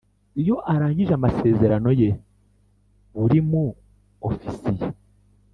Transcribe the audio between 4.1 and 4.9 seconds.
ofisiye